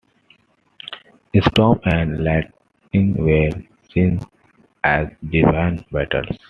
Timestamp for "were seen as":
3.23-5.07